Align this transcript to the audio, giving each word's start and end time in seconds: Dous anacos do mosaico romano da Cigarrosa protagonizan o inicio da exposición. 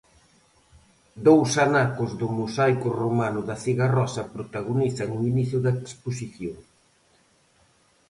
Dous 1.27 1.51
anacos 1.67 2.09
do 2.19 2.27
mosaico 2.39 2.89
romano 3.03 3.39
da 3.49 3.55
Cigarrosa 3.63 4.23
protagonizan 4.35 5.09
o 5.17 5.19
inicio 5.31 5.57
da 5.65 5.71
exposición. 5.87 6.57